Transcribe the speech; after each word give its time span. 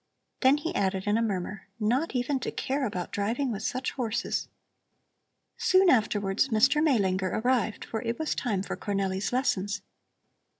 Then 0.39 0.57
he 0.57 0.73
added, 0.73 1.05
in 1.05 1.15
a 1.15 1.21
murmur: 1.21 1.67
"Not 1.79 2.15
even 2.15 2.39
to 2.39 2.49
care 2.51 2.87
about 2.87 3.11
driving 3.11 3.51
with 3.51 3.61
such 3.61 3.91
horses!" 3.91 4.47
Soon 5.57 5.91
afterwards, 5.91 6.47
Mr. 6.49 6.81
Maelinger 6.83 7.29
arrived, 7.31 7.85
for 7.85 8.01
it 8.01 8.17
was 8.17 8.33
time 8.33 8.63
for 8.63 8.75
Cornelli's 8.75 9.31
lessons. 9.31 9.83